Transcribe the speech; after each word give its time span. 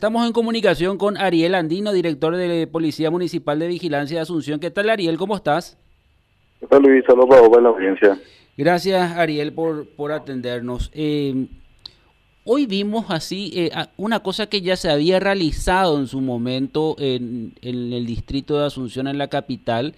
Estamos 0.00 0.24
en 0.28 0.32
comunicación 0.32 0.96
con 0.96 1.16
Ariel 1.16 1.56
Andino, 1.56 1.92
director 1.92 2.36
de 2.36 2.68
Policía 2.68 3.10
Municipal 3.10 3.58
de 3.58 3.66
Vigilancia 3.66 4.18
de 4.18 4.22
Asunción. 4.22 4.60
¿Qué 4.60 4.70
tal, 4.70 4.90
Ariel? 4.90 5.18
¿Cómo 5.18 5.34
estás? 5.34 5.76
¿Qué 6.60 6.68
tal, 6.68 6.82
Luis? 6.82 7.04
Saludos 7.04 7.28
para 7.28 7.60
la 7.60 7.68
audiencia. 7.70 8.16
Gracias, 8.56 9.16
Ariel, 9.16 9.52
por, 9.52 9.88
por 9.96 10.12
atendernos. 10.12 10.92
Eh, 10.94 11.48
hoy 12.44 12.66
vimos 12.66 13.06
así 13.08 13.50
eh, 13.56 13.72
una 13.96 14.20
cosa 14.20 14.46
que 14.46 14.60
ya 14.60 14.76
se 14.76 14.88
había 14.88 15.18
realizado 15.18 15.98
en 15.98 16.06
su 16.06 16.20
momento 16.20 16.94
en, 17.00 17.54
en 17.60 17.92
el 17.92 18.06
distrito 18.06 18.56
de 18.56 18.66
Asunción, 18.66 19.08
en 19.08 19.18
la 19.18 19.26
capital, 19.26 19.96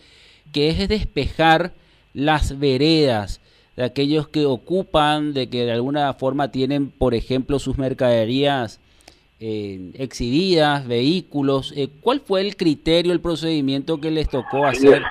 que 0.50 0.70
es 0.70 0.88
despejar 0.88 1.74
las 2.14 2.58
veredas 2.58 3.42
de 3.76 3.84
aquellos 3.84 4.28
que 4.28 4.46
ocupan, 4.46 5.34
de 5.34 5.50
que 5.50 5.66
de 5.66 5.72
alguna 5.72 6.14
forma 6.14 6.50
tienen, 6.50 6.90
por 6.90 7.12
ejemplo, 7.12 7.58
sus 7.58 7.76
mercaderías 7.76 8.80
eh, 9.40 9.90
exhibidas, 9.94 10.86
vehículos. 10.86 11.72
Eh, 11.76 11.88
¿Cuál 12.00 12.20
fue 12.20 12.42
el 12.42 12.56
criterio, 12.56 13.12
el 13.12 13.20
procedimiento 13.20 14.00
que 14.00 14.10
les 14.10 14.28
tocó 14.28 14.66
hacer? 14.66 15.02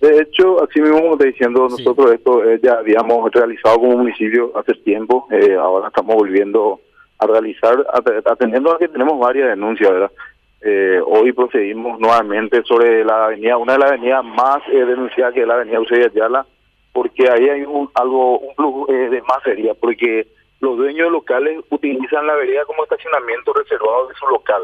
De 0.00 0.20
hecho, 0.20 0.62
así 0.62 0.80
mismo 0.80 1.00
como 1.00 1.18
te 1.18 1.26
diciendo, 1.26 1.68
nosotros 1.68 2.12
esto 2.12 2.44
eh, 2.44 2.60
ya 2.62 2.74
habíamos 2.74 3.30
realizado 3.32 3.80
como 3.80 3.96
municipio 3.96 4.52
hace 4.56 4.74
tiempo, 4.74 5.26
eh, 5.30 5.56
ahora 5.56 5.88
estamos 5.88 6.14
volviendo 6.14 6.80
a 7.18 7.26
realizar, 7.26 7.84
atendiendo 8.24 8.72
a 8.72 8.78
que 8.78 8.86
tenemos 8.86 9.18
varias 9.18 9.48
denuncias, 9.48 9.90
¿verdad? 9.90 10.12
Eh, 10.60 11.00
hoy 11.04 11.32
procedimos 11.32 11.98
nuevamente 11.98 12.62
sobre 12.62 13.04
la 13.04 13.26
avenida, 13.26 13.56
una 13.56 13.72
de 13.72 13.78
las 13.80 13.90
avenidas 13.90 14.24
más 14.24 14.58
denunciadas 14.72 15.34
que 15.34 15.40
es 15.40 15.46
la 15.48 15.54
avenida 15.54 15.78
Eusebio 15.78 16.06
Ayala, 16.06 16.46
porque 16.92 17.28
ahí 17.28 17.48
hay 17.48 17.62
un 17.62 17.90
algo 17.94 18.38
un 18.38 18.54
flujo 18.54 18.86
de 18.86 19.20
más 19.22 19.42
sería, 19.42 19.74
porque 19.74 20.28
los 20.60 20.76
dueños 20.76 21.10
locales 21.10 21.64
utilizan 21.70 22.26
la 22.26 22.34
vereda 22.34 22.64
como 22.64 22.82
estacionamiento 22.82 23.52
reservado 23.52 24.08
de 24.08 24.14
su 24.14 24.26
local. 24.26 24.62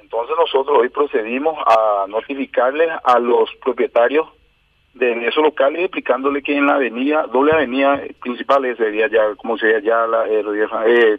Entonces 0.00 0.36
nosotros 0.36 0.78
hoy 0.78 0.88
procedimos 0.88 1.56
a 1.66 2.06
notificarles 2.08 2.90
a 3.04 3.18
los 3.18 3.50
propietarios 3.62 4.28
de 4.94 5.26
esos 5.26 5.42
locales 5.42 5.82
explicándole 5.82 6.42
que 6.42 6.56
en 6.56 6.66
la 6.66 6.74
avenida, 6.74 7.26
doble 7.26 7.52
avenida 7.52 8.02
principal 8.20 8.76
sería 8.76 9.08
ya, 9.08 9.34
como 9.36 9.56
sería 9.56 9.80
ya 9.80 10.06
la, 10.06 10.26
eh, 10.28 10.42
eh, 10.86 11.18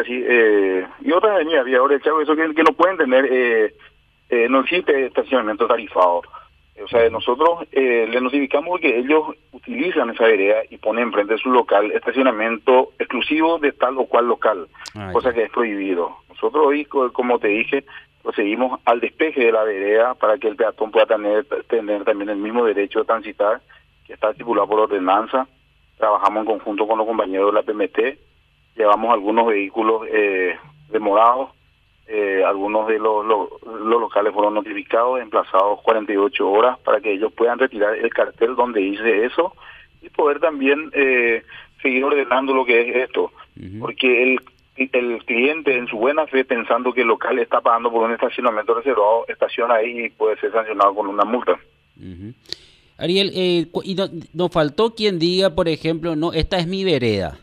así, 0.00 0.24
eh, 0.26 0.86
y 1.00 1.12
otras 1.12 1.34
avenidas, 1.34 1.66
ahora 1.78 1.96
eso 1.96 2.36
que, 2.36 2.54
que 2.54 2.62
no 2.62 2.72
pueden 2.72 2.96
tener, 2.96 3.26
eh, 3.30 3.74
eh, 4.28 4.48
no 4.48 4.60
existe 4.60 5.06
estacionamiento 5.06 5.66
tarifado. 5.66 6.22
O 6.82 6.88
sea, 6.88 7.08
nosotros 7.10 7.66
eh, 7.72 8.06
le 8.08 8.20
notificamos 8.20 8.80
que 8.80 8.98
ellos 8.98 9.34
utilizan 9.52 10.10
esa 10.10 10.24
vereda 10.24 10.62
y 10.70 10.78
ponen 10.78 11.04
enfrente 11.04 11.34
de 11.34 11.40
su 11.40 11.50
local 11.50 11.92
estacionamiento 11.92 12.92
exclusivo 12.98 13.58
de 13.58 13.72
tal 13.72 13.98
o 13.98 14.06
cual 14.06 14.26
local, 14.26 14.66
ah, 14.94 15.10
cosa 15.12 15.32
que 15.32 15.44
es 15.44 15.50
prohibido. 15.50 16.16
Nosotros 16.28 16.66
hoy, 16.66 16.84
como 16.86 17.38
te 17.38 17.48
dije, 17.48 17.84
procedimos 18.22 18.80
al 18.86 19.00
despeje 19.00 19.44
de 19.44 19.52
la 19.52 19.64
vereda 19.64 20.14
para 20.14 20.38
que 20.38 20.48
el 20.48 20.56
peatón 20.56 20.90
pueda 20.90 21.06
tener, 21.06 21.44
tener 21.68 22.04
también 22.04 22.30
el 22.30 22.38
mismo 22.38 22.64
derecho 22.64 23.00
de 23.00 23.04
transitar, 23.04 23.60
que 24.06 24.14
está 24.14 24.30
estipulado 24.30 24.68
por 24.68 24.80
ordenanza. 24.80 25.46
Trabajamos 25.98 26.40
en 26.40 26.46
conjunto 26.46 26.86
con 26.86 26.98
los 26.98 27.06
compañeros 27.06 27.52
de 27.52 27.52
la 27.52 27.62
PMT, 27.62 28.18
llevamos 28.74 29.12
algunos 29.12 29.46
vehículos 29.46 30.06
eh, 30.10 30.56
demorados 30.88 31.50
eh, 32.12 32.42
algunos 32.44 32.88
de 32.88 32.98
los, 32.98 33.24
los, 33.24 33.48
locales 34.00 34.32
fueron 34.32 34.54
notificados, 34.54 35.20
emplazados 35.20 35.80
48 35.82 36.50
horas 36.50 36.78
para 36.80 37.00
que 37.00 37.12
ellos 37.12 37.32
puedan 37.32 37.58
retirar 37.58 37.94
el 37.94 38.10
cartel 38.10 38.56
donde 38.56 38.80
dice 38.80 39.26
eso 39.26 39.54
y 40.02 40.08
poder 40.08 40.40
también 40.40 40.90
eh, 40.92 41.44
seguir 41.80 42.02
ordenando 42.02 42.52
lo 42.52 42.64
que 42.64 42.80
es 42.80 42.96
esto. 43.08 43.30
Porque 43.78 44.22
el, 44.22 44.40
el 44.76 45.24
cliente 45.24 45.76
en 45.76 45.86
su 45.86 45.98
buena 45.98 46.26
fe 46.26 46.44
pensando 46.44 46.92
que 46.92 47.02
el 47.02 47.08
local 47.08 47.38
está 47.38 47.60
pagando 47.60 47.92
por 47.92 48.02
un 48.02 48.12
estacionamiento 48.12 48.74
reservado, 48.74 49.26
estaciona 49.28 49.74
ahí 49.74 50.06
y 50.06 50.10
puede 50.10 50.36
ser 50.40 50.50
sancionado 50.50 50.94
con 50.94 51.06
una 51.06 51.24
multa. 51.24 51.60
Ariel, 52.98 53.30
eh, 53.34 53.66
y 53.84 53.94
no, 53.94 54.08
nos 54.34 54.50
faltó 54.50 54.94
quien 54.94 55.18
diga, 55.20 55.54
por 55.54 55.68
ejemplo, 55.68 56.16
no, 56.16 56.32
esta 56.32 56.58
es 56.58 56.66
mi 56.66 56.82
vereda. 56.82 57.38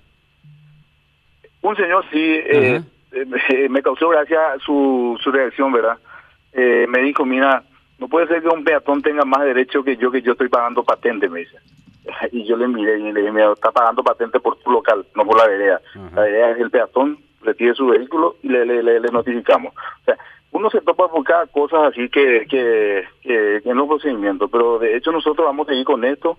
Un 1.61 1.75
señor 1.75 2.03
sí, 2.11 2.19
eh, 2.19 2.81
eh, 3.11 3.69
me 3.69 3.81
causó 3.81 4.09
gracia 4.09 4.39
su, 4.65 5.17
su 5.21 5.31
reacción, 5.31 5.71
¿verdad? 5.71 5.97
Eh, 6.53 6.85
me 6.89 7.01
dijo, 7.01 7.25
mira, 7.25 7.63
no 7.99 8.07
puede 8.07 8.27
ser 8.27 8.41
que 8.41 8.49
un 8.49 8.63
peatón 8.63 9.01
tenga 9.01 9.25
más 9.25 9.43
derecho 9.43 9.83
que 9.83 9.97
yo, 9.97 10.11
que 10.11 10.21
yo 10.21 10.33
estoy 10.33 10.49
pagando 10.49 10.83
patente, 10.83 11.29
me 11.29 11.39
dice. 11.39 11.57
Y 12.31 12.45
yo 12.45 12.55
le 12.55 12.67
miré 12.67 12.99
y 12.99 13.11
le 13.11 13.19
dije, 13.19 13.31
mira, 13.31 13.51
está 13.51 13.71
pagando 13.71 14.03
patente 14.03 14.39
por 14.39 14.57
tu 14.59 14.71
local, 14.71 15.05
no 15.15 15.25
por 15.25 15.37
la 15.37 15.47
vereda. 15.47 15.81
La 16.15 16.21
vereda 16.21 16.51
es 16.51 16.59
el 16.59 16.71
peatón, 16.71 17.17
retire 17.41 17.73
su 17.73 17.87
vehículo 17.87 18.35
y 18.43 18.49
le, 18.49 18.65
le, 18.65 18.81
le, 18.81 19.11
notificamos. 19.11 19.73
O 19.75 20.03
sea, 20.05 20.17
uno 20.51 20.69
se 20.69 20.81
topa 20.81 21.09
por 21.09 21.23
cada 21.23 21.45
cosa 21.47 21.87
así 21.87 22.09
que, 22.09 22.45
que, 22.49 23.05
que, 23.21 23.61
que 23.63 23.73
no 23.73 23.87
procedimiento, 23.87 24.47
pero 24.47 24.79
de 24.79 24.95
hecho 24.95 25.11
nosotros 25.11 25.45
vamos 25.45 25.67
a 25.67 25.71
seguir 25.71 25.85
con 25.85 26.05
esto, 26.05 26.37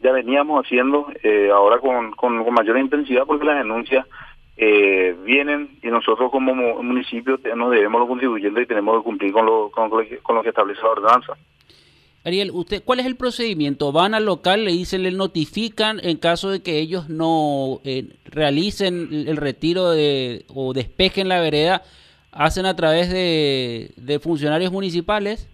ya 0.00 0.12
veníamos 0.12 0.64
haciendo, 0.64 1.06
eh, 1.22 1.50
ahora 1.52 1.78
con, 1.78 2.12
con, 2.12 2.42
con 2.42 2.54
mayor 2.54 2.78
intensidad 2.78 3.24
porque 3.26 3.44
las 3.44 3.58
denuncias 3.58 4.06
eh, 4.62 5.16
vienen 5.24 5.78
y 5.82 5.86
nosotros 5.86 6.30
como 6.30 6.54
municipio 6.82 7.40
nos 7.56 7.70
debemos 7.70 7.98
los 7.98 8.08
contribuyentes 8.10 8.64
y 8.64 8.66
tenemos 8.66 8.98
que 8.98 9.04
cumplir 9.04 9.32
con 9.32 9.46
lo, 9.46 9.70
con, 9.70 9.88
lo 9.88 10.42
que 10.42 10.48
establece 10.50 10.82
la 10.82 10.90
ordenanza. 10.90 11.32
Ariel, 12.26 12.50
usted, 12.52 12.82
¿cuál 12.84 13.00
es 13.00 13.06
el 13.06 13.16
procedimiento? 13.16 13.90
¿Van 13.90 14.12
al 14.12 14.26
local, 14.26 14.66
le 14.66 14.72
dicen, 14.72 15.02
le 15.02 15.12
notifican 15.12 15.98
en 16.02 16.18
caso 16.18 16.50
de 16.50 16.62
que 16.62 16.78
ellos 16.78 17.08
no 17.08 17.80
eh, 17.84 18.04
realicen 18.26 19.08
el 19.10 19.38
retiro 19.38 19.92
de, 19.92 20.44
o 20.54 20.74
despejen 20.74 21.28
la 21.28 21.40
vereda? 21.40 21.80
¿Hacen 22.30 22.66
a 22.66 22.76
través 22.76 23.10
de, 23.10 23.92
de 23.96 24.18
funcionarios 24.18 24.70
municipales? 24.72 25.48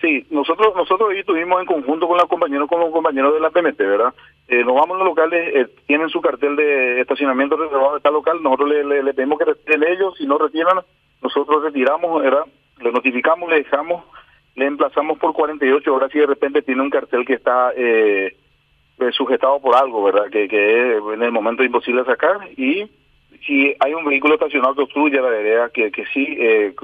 Sí, 0.00 0.26
nosotros 0.30 0.74
nosotros 0.74 1.10
estuvimos 1.14 1.60
en 1.60 1.66
conjunto 1.66 2.08
con 2.08 2.16
los 2.16 2.26
compañeros 2.26 2.68
con 2.68 2.80
los 2.80 2.90
compañeros 2.90 3.34
de 3.34 3.40
la 3.40 3.50
PMT, 3.50 3.78
¿verdad? 3.78 4.14
Eh, 4.52 4.64
nos 4.64 4.74
vamos 4.74 4.96
a 4.96 4.98
los 4.98 5.06
locales, 5.06 5.54
eh, 5.54 5.68
tienen 5.86 6.08
su 6.08 6.20
cartel 6.20 6.56
de 6.56 7.00
estacionamiento 7.00 7.56
reservado 7.56 7.94
de 7.94 8.00
tal 8.00 8.14
local, 8.14 8.42
nosotros 8.42 8.68
le, 8.68 9.14
pedimos 9.14 9.38
que 9.38 9.44
retiren 9.44 9.84
ellos, 9.84 10.14
si 10.18 10.26
no 10.26 10.38
retiran, 10.38 10.80
nosotros 11.22 11.62
retiramos, 11.62 12.20
¿verdad? 12.20 12.46
Le 12.80 12.90
notificamos, 12.90 13.48
le 13.48 13.58
dejamos, 13.58 14.02
le 14.56 14.66
emplazamos 14.66 15.18
por 15.18 15.34
48 15.34 15.94
horas 15.94 16.12
y 16.12 16.18
de 16.18 16.26
repente 16.26 16.62
tiene 16.62 16.82
un 16.82 16.90
cartel 16.90 17.24
que 17.24 17.34
está 17.34 17.70
eh, 17.76 18.34
sujetado 19.12 19.60
por 19.60 19.76
algo, 19.76 20.02
¿verdad? 20.02 20.28
Que, 20.32 20.48
que 20.48 20.96
en 20.96 21.22
el 21.22 21.30
momento 21.30 21.62
es 21.62 21.68
imposible 21.68 22.04
sacar 22.04 22.40
y 22.56 22.90
si 23.46 23.72
hay 23.78 23.94
un 23.94 24.04
vehículo 24.04 24.34
estacionado 24.34 24.74
que 24.74 24.82
obstruye 24.82 25.20
la 25.20 25.30
vereda, 25.30 25.70
que, 25.70 25.92
que 25.92 26.06
sí, 26.06 26.36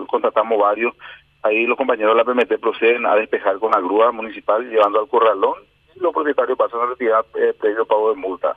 contratamos 0.06 0.56
varios, 0.56 0.94
Ahí 1.42 1.64
los 1.64 1.76
compañeros 1.76 2.16
de 2.16 2.24
la 2.24 2.24
PMT 2.24 2.60
proceden 2.60 3.06
a 3.06 3.14
despejar 3.14 3.58
con 3.60 3.70
la 3.70 3.78
grúa 3.78 4.10
municipal 4.10 4.68
llevando 4.68 4.98
al 4.98 5.06
corralón 5.06 5.54
los 6.00 6.12
propietarios 6.12 6.58
pasan 6.58 6.80
a 6.80 6.86
retirar 6.86 7.24
eh, 7.34 7.54
previo 7.58 7.86
pago 7.86 8.10
de 8.10 8.16
multa. 8.16 8.56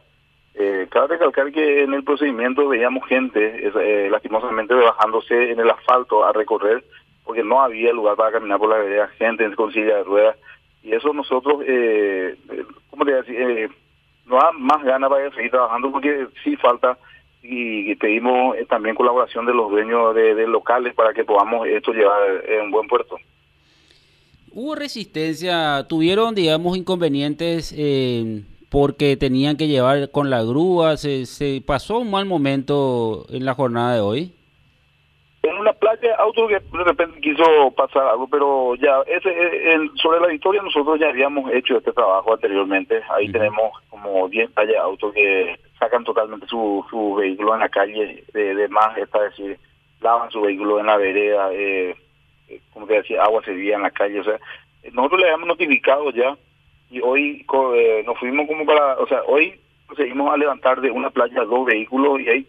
Eh, 0.55 0.87
cabe 0.89 1.07
recalcar 1.07 1.51
que 1.51 1.83
en 1.83 1.93
el 1.93 2.03
procedimiento 2.03 2.67
veíamos 2.67 3.07
gente 3.07 3.71
eh, 3.73 4.09
lastimosamente 4.09 4.73
bajándose 4.73 5.51
en 5.51 5.59
el 5.59 5.69
asfalto 5.69 6.25
a 6.25 6.33
recorrer 6.33 6.83
porque 7.23 7.43
no 7.43 7.61
había 7.61 7.93
lugar 7.93 8.15
para 8.15 8.31
caminar 8.31 8.57
por 8.57 8.69
la 8.69 8.79
vereda, 8.79 9.07
gente 9.09 9.55
con 9.55 9.71
silla 9.71 9.97
de 9.97 10.03
ruedas 10.03 10.35
y 10.81 10.93
eso 10.93 11.13
nosotros, 11.13 11.61
eh, 11.67 12.35
¿cómo 12.89 13.05
te 13.05 13.13
decir? 13.13 13.35
Eh, 13.39 13.69
nos 14.25 14.41
da 14.41 14.51
más 14.53 14.83
ganas 14.83 15.09
para 15.09 15.29
seguir 15.31 15.51
trabajando 15.51 15.91
porque 15.91 16.27
sí 16.43 16.55
falta 16.55 16.97
y 17.41 17.95
pedimos 17.95 18.57
eh, 18.57 18.65
también 18.65 18.95
colaboración 18.95 19.45
de 19.45 19.53
los 19.53 19.69
dueños 19.69 20.13
de, 20.13 20.47
locales 20.47 20.93
para 20.93 21.13
que 21.13 21.23
podamos 21.23 21.67
esto 21.67 21.91
llevar 21.93 22.43
en 22.47 22.71
buen 22.71 22.87
puerto. 22.87 23.17
¿Hubo 24.53 24.75
resistencia? 24.75 25.85
¿Tuvieron, 25.87 26.35
digamos, 26.35 26.77
inconvenientes 26.77 27.73
eh, 27.77 28.43
porque 28.69 29.17
tenían 29.17 29.57
que 29.57 29.67
llevar 29.67 30.11
con 30.11 30.29
la 30.29 30.43
grúa? 30.43 30.97
¿Se, 30.97 31.25
¿Se 31.25 31.61
pasó 31.65 31.99
un 31.99 32.11
mal 32.11 32.25
momento 32.25 33.25
en 33.29 33.45
la 33.45 33.53
jornada 33.53 33.95
de 33.95 34.01
hoy? 34.01 34.33
En 35.43 35.55
una 35.55 35.71
playa, 35.73 36.15
auto 36.17 36.47
que 36.47 36.55
de 36.55 36.83
repente 36.83 37.21
quiso 37.21 37.71
pasar 37.71 38.07
algo, 38.07 38.27
pero 38.27 38.75
ya, 38.75 39.01
ese, 39.07 39.29
eh, 39.29 39.77
sobre 40.01 40.19
la 40.19 40.33
historia 40.33 40.61
nosotros 40.61 40.99
ya 40.99 41.09
habíamos 41.09 41.51
hecho 41.53 41.77
este 41.77 41.93
trabajo 41.93 42.33
anteriormente. 42.33 43.01
Ahí 43.09 43.31
tenemos 43.31 43.71
como 43.89 44.27
10 44.27 44.51
playas 44.51 44.77
autos 44.81 45.13
que 45.13 45.57
sacan 45.79 46.03
totalmente 46.03 46.45
su, 46.47 46.85
su 46.89 47.15
vehículo 47.15 47.53
en 47.53 47.61
la 47.61 47.69
calle, 47.69 48.23
de, 48.33 48.67
más, 48.67 48.97
está 48.97 49.21
decir, 49.21 49.57
lavan 50.01 50.29
su 50.29 50.41
vehículo 50.41 50.79
en 50.79 50.87
la 50.87 50.97
vereda, 50.97 51.49
eh 51.53 51.95
como 52.73 52.87
te 52.87 52.95
decía, 52.95 53.23
agua 53.23 53.43
se 53.43 53.53
vía 53.53 53.75
en 53.75 53.83
la 53.83 53.91
calle, 53.91 54.19
o 54.19 54.23
sea, 54.23 54.39
nosotros 54.93 55.19
le 55.19 55.27
habíamos 55.27 55.47
notificado 55.47 56.11
ya 56.11 56.37
y 56.89 57.01
hoy 57.01 57.45
eh, 57.75 58.03
nos 58.05 58.17
fuimos 58.17 58.47
como 58.47 58.65
para, 58.65 58.97
o 58.97 59.07
sea, 59.07 59.21
hoy 59.27 59.59
seguimos 59.95 60.31
a 60.31 60.37
levantar 60.37 60.81
de 60.81 60.91
una 60.91 61.09
playa 61.09 61.43
dos 61.43 61.65
vehículos 61.65 62.19
y 62.21 62.29
ahí 62.29 62.47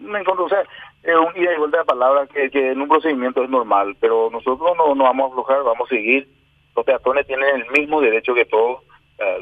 me 0.00 0.20
encuentro, 0.20 0.46
o 0.46 0.48
sea, 0.48 0.62
es 1.02 1.14
un 1.16 1.40
ida 1.40 1.54
y 1.54 1.58
vuelta 1.58 1.78
de 1.78 1.84
palabras 1.84 2.28
que, 2.28 2.50
que 2.50 2.72
en 2.72 2.80
un 2.80 2.88
procedimiento 2.88 3.42
es 3.42 3.50
normal, 3.50 3.96
pero 4.00 4.30
nosotros 4.30 4.72
no, 4.76 4.94
no 4.94 5.04
vamos 5.04 5.24
a 5.24 5.28
aflojar, 5.28 5.62
vamos 5.62 5.90
a 5.90 5.94
seguir, 5.94 6.28
los 6.74 6.84
peatones 6.84 7.26
tienen 7.26 7.62
el 7.62 7.80
mismo 7.80 8.00
derecho 8.00 8.34
que 8.34 8.44
todos, 8.44 8.82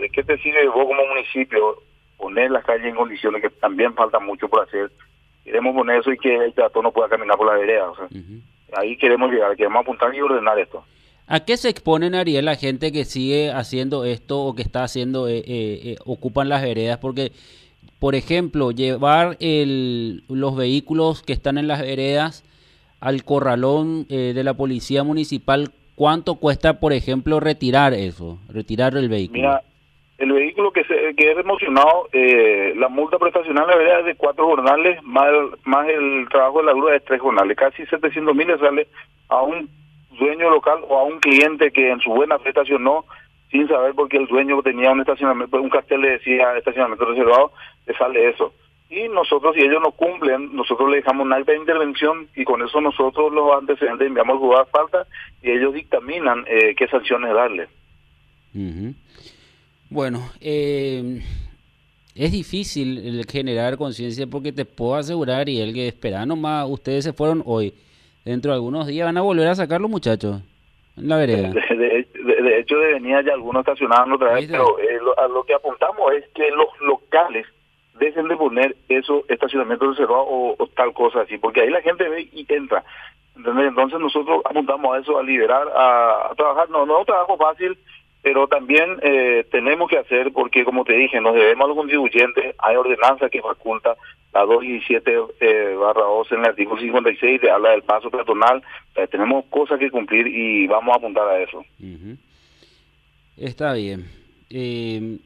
¿de 0.01 0.11
qué 0.11 0.23
te 0.23 0.37
sirve 0.39 0.67
vos 0.69 0.85
como 0.85 1.07
municipio 1.07 1.77
poner 2.19 2.51
las 2.51 2.65
calles 2.65 2.87
en 2.87 2.97
condiciones 2.97 3.41
que 3.41 3.49
también 3.49 3.95
falta 3.95 4.19
mucho 4.19 4.47
por 4.49 4.63
hacer 4.63 4.91
queremos 5.45 5.75
poner 5.75 6.01
eso 6.01 6.13
y 6.13 6.19
que 6.19 6.37
el 6.37 6.53
peatón 6.53 6.85
no 6.85 6.93
pueda 6.93 7.09
caminar 7.09 7.37
por 7.37 7.47
la 7.47 7.55
vereda. 7.55 7.91
O 7.91 7.97
sea, 7.97 8.09
Ahí 8.77 8.97
queremos 8.97 9.31
llegar, 9.31 9.57
queremos 9.57 9.81
apuntar 9.81 10.15
y 10.15 10.21
ordenar 10.21 10.59
esto. 10.59 10.85
¿A 11.33 11.41
qué 11.41 11.57
se 11.57 11.69
exponen, 11.69 12.17
Ariel, 12.17 12.45
la 12.45 12.57
gente 12.57 12.91
que 12.91 13.05
sigue 13.05 13.53
haciendo 13.53 14.05
esto 14.05 14.41
o 14.41 14.55
que 14.57 14.63
está 14.63 14.83
haciendo, 14.83 15.29
eh, 15.29 15.39
eh, 15.39 15.45
eh, 15.47 15.97
ocupan 16.05 16.49
las 16.49 16.61
veredas? 16.61 16.99
Porque, 16.99 17.31
por 18.01 18.17
ejemplo, 18.17 18.73
llevar 18.73 19.37
el, 19.39 20.25
los 20.29 20.57
vehículos 20.57 21.23
que 21.23 21.33
están 21.33 21.57
en 21.57 21.69
las 21.69 21.83
veredas 21.83 22.45
al 22.99 23.23
corralón 23.25 24.07
de 24.09 24.43
la 24.45 24.55
policía 24.55 25.05
municipal, 25.05 25.71
¿cuánto 25.95 26.35
cuesta, 26.35 26.81
por 26.81 26.93
ejemplo, 26.93 27.39
retirar 27.39 27.95
eso, 27.95 28.41
retirar 28.49 28.97
el 28.97 29.09
vehículo? 29.09 29.41
Mira, 29.41 29.63
el 30.21 30.33
vehículo 30.33 30.71
que, 30.71 30.85
se, 30.85 31.15
que 31.15 31.31
es 31.31 31.37
remocionado, 31.37 32.09
eh, 32.13 32.75
la 32.77 32.91
multa 32.91 33.19
prestacional 33.19 33.67
la 33.67 33.75
verdad 33.75 34.01
es 34.01 34.05
de 34.05 34.15
cuatro 34.17 34.45
jornales, 34.45 35.03
más 35.03 35.29
el, 35.29 35.51
más 35.65 35.89
el 35.89 36.29
trabajo 36.29 36.59
de 36.59 36.67
la 36.67 36.73
grúa 36.75 36.93
de 36.93 37.01
tres 37.01 37.23
jornales. 37.23 37.57
Casi 37.57 37.87
700 37.87 38.37
mil 38.37 38.49
le 38.49 38.59
sale 38.59 38.87
a 39.31 39.41
un 39.41 39.71
dueño 40.19 40.51
local 40.51 40.81
o 40.87 40.99
a 40.99 41.05
un 41.05 41.21
cliente 41.21 41.73
que 41.73 41.91
en 41.91 42.01
su 42.01 42.11
buena 42.11 42.39
prestación 42.39 42.85
no, 42.85 43.07
sin 43.51 43.67
saber 43.67 43.95
porque 43.95 44.19
el 44.19 44.27
dueño 44.27 44.61
tenía 44.63 44.93
un 44.93 45.01
estacionamiento, 45.01 45.59
un 45.59 45.71
cartel 45.71 46.03
le 46.03 46.11
decía 46.11 46.55
estacionamiento 46.59 47.07
reservado, 47.07 47.53
le 47.87 47.95
sale 47.95 48.29
eso. 48.29 48.53
Y 48.91 49.09
nosotros, 49.09 49.55
si 49.55 49.63
ellos 49.63 49.81
no 49.83 49.93
cumplen, 49.93 50.55
nosotros 50.55 50.91
le 50.91 50.97
dejamos 50.97 51.25
una 51.25 51.37
alta 51.37 51.55
intervención 51.55 52.29
y 52.37 52.45
con 52.45 52.61
eso 52.61 52.79
nosotros 52.83 53.33
los 53.33 53.55
antecedentes 53.55 54.07
enviamos 54.07 54.37
jugar 54.37 54.67
falta 54.71 55.07
y 55.43 55.51
ellos 55.51 55.73
dictaminan 55.73 56.45
eh, 56.47 56.75
qué 56.77 56.87
sanciones 56.89 57.33
darle. 57.33 57.69
Bueno, 59.91 60.21
eh, 60.41 61.21
es 62.15 62.31
difícil 62.31 63.27
generar 63.29 63.77
conciencia 63.77 64.25
porque 64.29 64.53
te 64.53 64.65
puedo 64.65 64.95
asegurar, 64.95 65.49
y 65.49 65.61
el 65.61 65.75
que 65.75 65.89
espera 65.89 66.25
nomás, 66.25 66.69
ustedes 66.69 67.05
se 67.05 67.13
fueron 67.13 67.43
hoy. 67.45 67.75
Dentro 68.25 68.53
de 68.53 68.57
algunos 68.57 68.87
días 68.87 69.07
van 69.07 69.17
a 69.17 69.23
volver 69.23 69.49
a 69.49 69.55
sacar 69.57 69.81
los 69.81 69.91
muchachos 69.91 70.41
en 70.97 71.09
la 71.09 71.17
vereda. 71.17 71.53
De, 72.43 72.59
hecho, 72.59 72.77
de 72.77 72.95
venía 72.95 73.23
ya 73.23 73.33
algunos 73.33 73.61
estacionando 73.61 74.17
otra 74.17 74.35
vez, 74.35 74.49
pero 74.51 74.79
eh, 74.79 74.99
a 75.19 75.29
lo 75.29 75.45
que 75.45 75.55
apuntamos 75.55 76.13
es 76.13 76.29
que 76.35 76.51
los 76.51 76.69
locales 76.81 77.47
dejen 77.99 78.29
de 78.29 78.37
poner 78.37 78.77
eso, 78.89 79.25
estacionamiento 79.29 79.91
reservado 79.91 80.23
o, 80.23 80.55
o 80.59 80.67
tal 80.69 80.93
cosa 80.93 81.23
así, 81.23 81.39
porque 81.39 81.63
ahí 81.63 81.71
la 81.71 81.83
gente 81.83 82.09
ve 82.09 82.29
y 82.33 82.47
entra. 82.49 82.85
Entonces 83.37 84.01
nosotros 84.01 84.43
apuntamos 84.45 84.95
a 84.95 85.01
eso, 85.01 85.19
a 85.19 85.23
liberar, 85.23 85.67
a, 85.75 86.33
trabajar. 86.37 86.69
No, 86.71 86.85
no 86.85 86.95
es 86.95 87.01
un 87.01 87.07
trabajo 87.07 87.37
fácil, 87.37 87.79
pero 88.23 88.47
también 88.49 88.99
eh, 89.03 89.47
tenemos 89.51 89.89
que 89.89 89.99
hacer, 89.99 90.33
porque 90.33 90.65
como 90.65 90.85
te 90.85 90.93
dije, 90.95 91.21
nos 91.21 91.35
debemos 91.35 91.65
a 91.65 91.69
los 91.69 91.77
contribuyentes, 91.77 92.55
hay 92.59 92.77
ordenanza 92.77 93.29
que 93.29 93.41
faculta 93.41 93.97
la 94.33 94.41
217 94.43 95.19
eh, 95.41 95.75
barra 95.75 96.03
2 96.03 96.33
en 96.33 96.39
el 96.41 96.47
artículo 96.47 96.81
56, 96.81 97.41
de 97.41 97.51
habla 97.51 97.71
del 97.71 97.83
paso 97.83 98.11
peatonal, 98.11 98.63
tenemos 99.11 99.45
cosas 99.47 99.79
que 99.79 99.91
cumplir 99.91 100.27
y 100.27 100.67
vamos 100.67 100.95
a 100.95 100.99
apuntar 100.99 101.27
a 101.29 101.41
eso. 101.41 101.65
Está 103.37 103.73
bien. 103.73 104.05
Eh, 104.51 105.19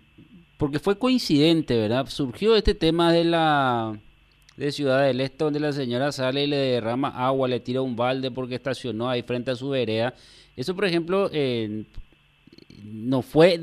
porque 0.57 0.79
fue 0.79 0.99
coincidente, 0.99 1.77
¿verdad? 1.77 2.07
Surgió 2.07 2.55
este 2.55 2.75
tema 2.75 3.13
de 3.13 3.25
la 3.25 3.99
de 4.57 4.71
Ciudad 4.71 5.05
del 5.05 5.21
Este 5.21 5.43
donde 5.43 5.59
la 5.59 5.73
señora 5.73 6.13
sale 6.13 6.45
y 6.45 6.47
le 6.47 6.57
derrama 6.57 7.09
agua, 7.09 7.49
le 7.49 7.59
tira 7.59 7.83
un 7.83 7.97
balde 7.97 8.31
porque 8.31 8.55
estacionó 8.55 9.09
ahí 9.09 9.23
frente 9.23 9.51
a 9.51 9.57
su 9.57 9.71
vereda. 9.71 10.15
Eso, 10.57 10.77
por 10.77 10.85
ejemplo, 10.85 11.29
eh, 11.33 11.85
no 12.85 13.23
fue 13.23 13.61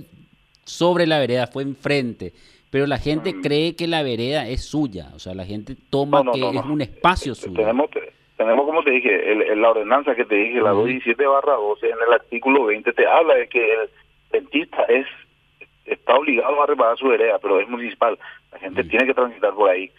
sobre 0.66 1.08
la 1.08 1.20
vereda, 1.20 1.48
fue 1.48 1.64
enfrente. 1.64 2.34
Pero 2.70 2.88
la 2.88 2.98
gente 2.98 3.34
mm. 3.34 3.42
cree 3.42 3.76
que 3.76 3.88
la 3.88 4.02
vereda 4.02 4.48
es 4.48 4.64
suya, 4.64 5.10
o 5.14 5.20
sea, 5.20 5.34
la 5.34 5.46
gente 5.46 5.76
toma 5.90 6.24
que 6.32 6.40
es 6.40 6.66
un 6.66 6.82
espacio 6.82 7.36
suyo. 7.36 7.56
Tenemos, 7.56 7.90
tenemos 8.38 8.66
como 8.66 8.82
te 8.84 8.92
dije, 8.92 9.32
el, 9.32 9.62
la 9.62 9.72
ordenanza 9.72 10.16
que 10.16 10.26
te 10.26 10.36
dije, 10.36 10.62
la 10.62 10.72
217 10.72 11.28
barra 11.28 11.56
12, 11.56 11.86
en 11.86 11.98
el 12.08 12.14
artículo 12.14 12.66
20 12.66 12.94
te 12.94 13.06
habla 13.06 13.36
de 13.36 13.48
que 13.48 13.74
el 13.74 13.90
dentista 14.32 14.84
es 14.84 15.06
está 15.86 16.16
obligado 16.16 16.62
a 16.62 16.66
reparar 16.66 16.98
su 16.98 17.08
vereda, 17.08 17.40
pero 17.40 17.60
es 17.60 17.68
municipal. 17.68 18.18
La 18.52 18.60
gente 18.60 18.84
tiene 18.84 19.06
que 19.06 19.14
transitar 19.14 19.54
por 19.54 19.70
ahí. 19.70 19.92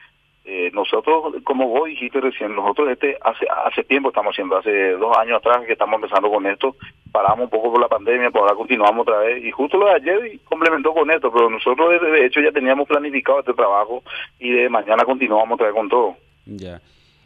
Eh, 0.45 0.73
nosotros, 0.75 1.37
como 1.45 1.69
vos 1.69 1.89
dijiste 1.89 2.21
recién, 2.21 2.57
nosotros 2.57 2.91
este 2.91 3.17
hace 3.23 3.47
hace 3.65 3.85
tiempo 3.85 4.09
estamos 4.09 4.33
haciendo, 4.33 4.57
hace 4.57 4.91
dos 4.93 5.17
años 5.17 5.37
atrás 5.37 5.65
que 5.65 5.75
estamos 5.75 5.95
empezando 5.95 6.29
con 6.29 6.45
esto, 6.47 6.75
paramos 7.13 7.45
un 7.45 7.51
poco 7.51 7.71
por 7.71 7.81
la 7.81 7.87
pandemia, 7.87 8.33
por 8.33 8.43
ahora 8.43 8.57
continuamos 8.57 9.07
otra 9.07 9.21
vez, 9.21 9.45
y 9.45 9.53
justo 9.53 9.79
lo 9.79 9.87
de 9.87 9.93
ayer 9.93 10.41
complementó 10.45 10.93
con 10.93 11.09
esto, 11.13 11.33
pero 11.33 11.49
nosotros 11.49 12.01
de, 12.01 12.27
hecho 12.27 12.41
ya 12.41 12.51
teníamos 12.51 12.89
planificado 12.89 13.39
este 13.39 13.55
trabajo 13.55 14.03
y 14.41 14.51
de 14.51 14.69
mañana 14.69 15.05
continuamos 15.05 15.55
otra 15.55 15.67
vez 15.67 15.77
con 15.77 15.89
todo. 15.89 16.17
Ya. 16.47 16.81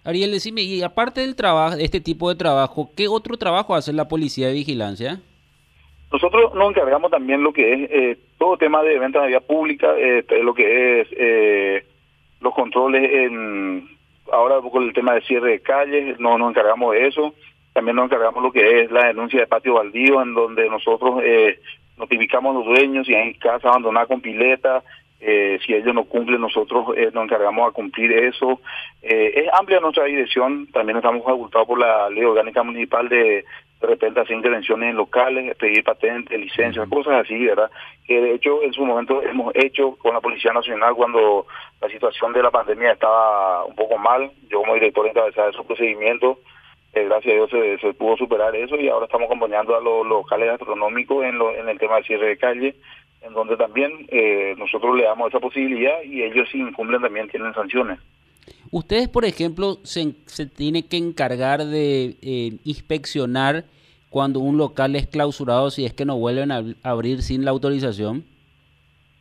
Ariel, 0.04 0.32
decime, 0.32 0.60
y 0.60 0.82
aparte 0.82 1.22
del 1.22 1.36
trabajo, 1.36 1.76
este 1.80 2.00
tipo 2.00 2.28
de 2.28 2.36
trabajo, 2.36 2.90
¿qué 2.94 3.08
otro 3.08 3.38
trabajo 3.38 3.74
hace 3.74 3.94
la 3.94 4.08
policía 4.08 4.48
de 4.48 4.52
vigilancia? 4.52 5.20
Nosotros 6.12 6.54
nos 6.54 6.68
encargamos 6.68 7.10
también 7.10 7.42
lo 7.42 7.52
que 7.52 7.72
es 7.72 7.90
eh, 7.90 8.18
todo 8.38 8.58
tema 8.58 8.82
de 8.82 8.98
ventas 8.98 9.22
de 9.22 9.28
vía 9.28 9.40
pública, 9.40 9.94
eh, 9.98 10.22
lo 10.42 10.54
que 10.54 11.00
es 11.00 11.08
eh, 11.12 11.84
los 12.40 12.54
controles 12.54 13.10
en 13.12 13.96
ahora 14.32 14.60
con 14.60 14.84
el 14.84 14.92
tema 14.92 15.14
de 15.14 15.22
cierre 15.22 15.52
de 15.52 15.60
calles, 15.60 16.18
no 16.18 16.38
nos 16.38 16.50
encargamos 16.50 16.92
de 16.92 17.06
eso. 17.06 17.34
También 17.72 17.96
nos 17.96 18.06
encargamos 18.06 18.42
lo 18.42 18.52
que 18.52 18.80
es 18.80 18.90
la 18.90 19.08
denuncia 19.08 19.40
de 19.40 19.46
patio 19.46 19.74
baldío, 19.74 20.22
en 20.22 20.34
donde 20.34 20.68
nosotros 20.68 21.20
eh, 21.22 21.60
notificamos 21.96 22.54
a 22.54 22.58
los 22.58 22.66
dueños 22.66 23.06
si 23.06 23.14
hay 23.14 23.34
casa 23.34 23.68
abandonada 23.68 24.06
con 24.06 24.20
pileta, 24.20 24.82
eh, 25.20 25.58
si 25.64 25.74
ellos 25.74 25.94
no 25.94 26.04
cumplen, 26.04 26.40
nosotros 26.40 26.86
eh, 26.96 27.10
nos 27.12 27.24
encargamos 27.24 27.68
a 27.68 27.72
cumplir 27.72 28.12
eso. 28.12 28.60
Es 29.02 29.46
amplia 29.52 29.80
nuestra 29.80 30.04
dirección, 30.04 30.66
también 30.72 30.96
estamos 30.96 31.24
facultados 31.24 31.68
por 31.68 31.78
la 31.78 32.10
ley 32.10 32.24
orgánica 32.24 32.62
municipal 32.62 33.08
de 33.08 33.44
de 33.80 33.86
repente 33.86 34.20
hacer 34.20 34.36
intervenciones 34.36 34.90
en 34.90 34.96
locales, 34.96 35.56
pedir 35.56 35.84
patentes, 35.84 36.38
licencias, 36.38 36.88
cosas 36.88 37.24
así, 37.24 37.44
¿verdad? 37.44 37.70
Que 38.06 38.20
de 38.20 38.34
hecho 38.34 38.62
en 38.62 38.72
su 38.72 38.84
momento 38.84 39.22
hemos 39.22 39.54
hecho 39.54 39.96
con 39.96 40.14
la 40.14 40.20
Policía 40.20 40.52
Nacional 40.52 40.94
cuando 40.94 41.46
la 41.80 41.88
situación 41.88 42.32
de 42.32 42.42
la 42.42 42.50
pandemia 42.50 42.92
estaba 42.92 43.64
un 43.64 43.74
poco 43.74 43.98
mal. 43.98 44.30
Yo 44.48 44.60
como 44.60 44.74
director 44.74 45.06
encabezaba 45.06 45.50
esos 45.50 45.66
procedimientos, 45.66 46.38
eh, 46.94 47.04
gracias 47.04 47.32
a 47.32 47.36
Dios 47.36 47.50
se, 47.50 47.78
se, 47.78 47.92
pudo 47.92 48.16
superar 48.16 48.56
eso 48.56 48.76
y 48.76 48.88
ahora 48.88 49.04
estamos 49.04 49.26
acompañando 49.26 49.76
a 49.76 49.80
los 49.82 50.06
locales 50.06 50.48
gastronómicos 50.48 51.24
en, 51.26 51.36
lo, 51.36 51.54
en 51.54 51.68
el 51.68 51.78
tema 51.78 51.96
de 51.96 52.04
cierre 52.04 52.28
de 52.28 52.38
calle, 52.38 52.74
en 53.20 53.34
donde 53.34 53.58
también 53.58 54.06
eh, 54.08 54.54
nosotros 54.56 54.96
le 54.96 55.04
damos 55.04 55.28
esa 55.28 55.40
posibilidad 55.40 56.02
y 56.02 56.22
ellos 56.22 56.48
si 56.50 56.58
incumplen 56.58 57.02
también 57.02 57.28
tienen 57.28 57.52
sanciones. 57.52 57.98
Ustedes, 58.76 59.08
por 59.08 59.24
ejemplo, 59.24 59.78
se, 59.84 60.12
se 60.26 60.44
tienen 60.44 60.82
que 60.82 60.98
encargar 60.98 61.64
de 61.64 62.16
eh, 62.20 62.58
inspeccionar 62.62 63.64
cuando 64.10 64.40
un 64.40 64.58
local 64.58 64.96
es 64.96 65.06
clausurado 65.06 65.70
si 65.70 65.86
es 65.86 65.94
que 65.94 66.04
no 66.04 66.18
vuelven 66.18 66.52
a 66.52 66.62
abrir 66.82 67.22
sin 67.22 67.46
la 67.46 67.52
autorización. 67.52 68.26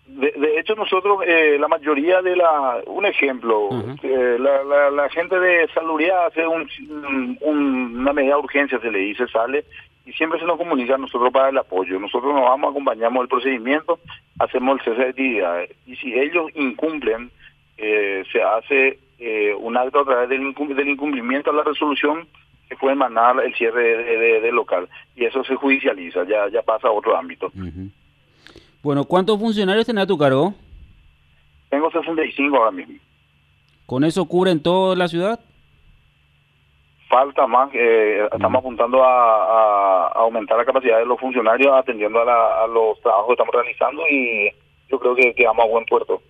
De, 0.08 0.60
hecho, 0.60 0.76
nosotros, 0.76 1.20
eh, 1.26 1.56
la 1.58 1.70
mayoría 1.70 2.22
de 2.22 2.36
la, 2.36 2.82
un 2.88 3.06
ejemplo, 3.06 3.70
eh, 4.04 4.36
la, 4.38 4.92
la, 4.92 5.08
gente 5.08 5.40
de 5.40 5.70
salubridad 5.74 6.26
hace 6.26 6.46
un, 6.46 7.38
una 7.40 8.12
medida 8.12 8.34
de 8.34 8.42
urgencia, 8.42 8.78
se 8.82 8.92
le 8.92 9.00
dice, 9.00 9.26
sale, 9.30 9.64
y 10.06 10.12
siempre 10.12 10.38
se 10.38 10.46
nos 10.46 10.58
comunica 10.58 10.96
a 10.96 10.98
nosotros 10.98 11.32
para 11.32 11.48
el 11.48 11.58
apoyo. 11.58 11.98
Nosotros 11.98 12.34
nos 12.34 12.44
vamos, 12.44 12.72
acompañamos 12.72 13.22
el 13.22 13.30
procedimiento, 13.30 14.00
hacemos 14.38 14.80
el 14.80 14.84
cese 14.84 15.02
de 15.02 15.10
actividades. 15.12 15.72
Y 15.86 15.96
si 15.96 16.14
ellos 16.14 16.52
incumplen, 16.56 17.32
se 17.78 18.42
hace 18.42 19.00
eh, 19.20 19.54
un 19.58 19.78
acto 19.78 20.02
a 20.02 20.06
través 20.06 20.30
del, 20.30 20.42
incumplimiento 20.42 21.52
a 21.52 21.54
la 21.54 21.64
resolución 21.64 22.28
que 22.68 22.76
puede 22.76 22.94
emanar 22.94 23.40
el 23.44 23.54
cierre 23.56 24.42
de, 24.42 24.52
local 24.52 24.90
y 25.16 25.26
eso 25.26 25.44
se 25.44 25.56
judicializa, 25.56 26.24
ya 26.26 26.50
ya 26.50 26.62
pasa 26.64 26.88
a 26.88 26.92
otro 26.92 27.16
ámbito. 27.16 27.52
Bueno, 28.82 29.04
¿cuántos 29.06 29.40
funcionarios 29.40 29.86
tenés 29.86 30.04
a 30.04 30.08
tu 30.08 30.18
cargo? 30.18 30.54
Tengo 31.70 31.92
65 31.92 32.58
ahora 32.58 32.72
mismo. 32.72 32.96
¿Con 33.86 34.04
eso 34.04 34.26
cubren 34.26 34.62
toda 34.62 34.96
la 34.96 35.08
ciudad? 35.08 35.40
Falta 37.08 37.46
más, 37.46 37.70
eh, 37.74 38.28
estamos 38.32 38.60
apuntando 38.60 39.04
a, 39.04 40.08
aumentar 40.16 40.58
la 40.58 40.66
capacidad 40.66 40.98
de 40.98 41.06
los 41.06 41.20
funcionarios 41.20 41.72
atendiendo 41.74 42.20
a, 42.20 42.68
los 42.68 43.00
trabajos 43.02 43.28
que 43.28 43.34
estamos 43.34 43.54
realizando 43.54 44.02
y 44.10 44.50
yo 44.90 45.00
creo 45.00 45.16
que 45.16 45.36
quedamos 45.36 45.66
a 45.66 45.70
buen 45.70 45.86
puerto. 45.86 46.22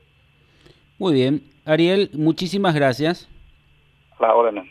Muy 0.97 1.13
bien. 1.13 1.41
Ariel, 1.65 2.09
muchísimas 2.13 2.73
gracias. 2.75 3.27
La 4.19 4.33
orden. 4.33 4.63